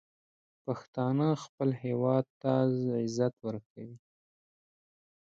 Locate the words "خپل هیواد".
1.43-2.25